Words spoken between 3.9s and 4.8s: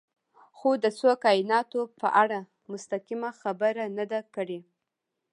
نه ده کړې.